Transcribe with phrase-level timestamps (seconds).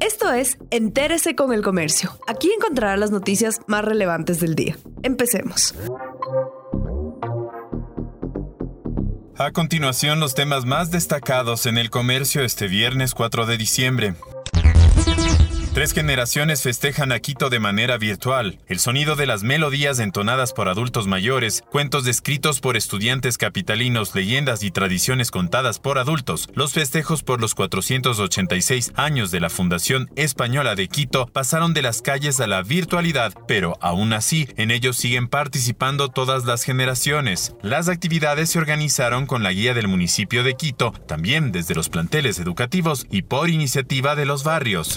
[0.00, 2.18] Esto es Entérese con el Comercio.
[2.26, 4.78] Aquí encontrará las noticias más relevantes del día.
[5.02, 5.74] Empecemos.
[9.36, 14.14] A continuación, los temas más destacados en el comercio este viernes 4 de diciembre.
[15.72, 18.58] Tres generaciones festejan a Quito de manera virtual.
[18.66, 24.64] El sonido de las melodías entonadas por adultos mayores, cuentos descritos por estudiantes capitalinos, leyendas
[24.64, 30.74] y tradiciones contadas por adultos, los festejos por los 486 años de la Fundación Española
[30.74, 35.28] de Quito pasaron de las calles a la virtualidad, pero aún así, en ellos siguen
[35.28, 37.54] participando todas las generaciones.
[37.62, 42.40] Las actividades se organizaron con la guía del municipio de Quito, también desde los planteles
[42.40, 44.96] educativos y por iniciativa de los barrios.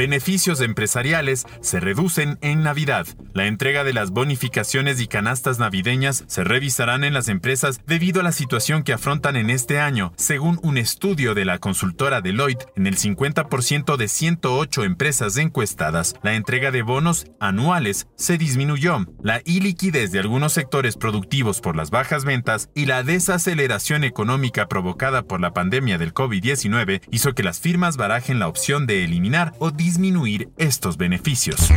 [0.00, 3.06] Beneficios empresariales se reducen en Navidad.
[3.34, 8.24] La entrega de las bonificaciones y canastas navideñas se revisarán en las empresas debido a
[8.24, 10.14] la situación que afrontan en este año.
[10.16, 16.34] Según un estudio de la consultora Deloitte, en el 50% de 108 empresas encuestadas, la
[16.34, 19.04] entrega de bonos anuales se disminuyó.
[19.22, 25.24] La iliquidez de algunos sectores productivos por las bajas ventas y la desaceleración económica provocada
[25.24, 29.70] por la pandemia del COVID-19 hizo que las firmas barajen la opción de eliminar o
[29.70, 31.68] disminuir disminuir estos beneficios.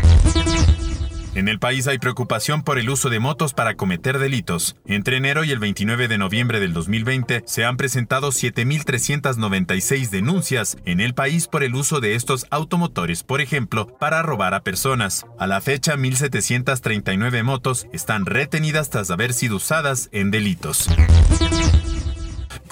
[1.34, 4.76] En el país hay preocupación por el uso de motos para cometer delitos.
[4.86, 11.00] Entre enero y el 29 de noviembre del 2020 se han presentado 7.396 denuncias en
[11.00, 15.26] el país por el uso de estos automotores, por ejemplo, para robar a personas.
[15.40, 20.88] A la fecha, 1.739 motos están retenidas tras haber sido usadas en delitos.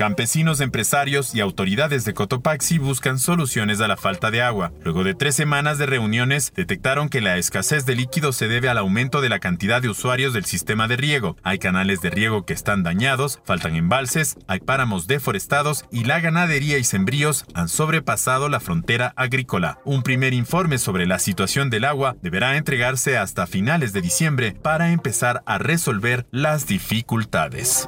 [0.01, 4.71] Campesinos, empresarios y autoridades de Cotopaxi buscan soluciones a la falta de agua.
[4.83, 8.79] Luego de tres semanas de reuniones, detectaron que la escasez de líquido se debe al
[8.79, 11.37] aumento de la cantidad de usuarios del sistema de riego.
[11.43, 16.79] Hay canales de riego que están dañados, faltan embalses, hay páramos deforestados y la ganadería
[16.79, 19.81] y sembríos han sobrepasado la frontera agrícola.
[19.85, 24.93] Un primer informe sobre la situación del agua deberá entregarse hasta finales de diciembre para
[24.93, 27.87] empezar a resolver las dificultades.